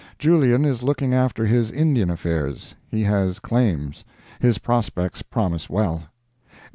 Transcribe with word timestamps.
Julien 0.17 0.65
is 0.65 0.81
looking 0.81 1.13
after 1.13 1.45
his 1.45 1.69
Indian 1.69 2.09
affairs. 2.09 2.73
He 2.89 3.03
has 3.03 3.37
claims. 3.37 4.03
His 4.39 4.57
prospects 4.57 5.21
promise 5.21 5.69
well. 5.69 6.05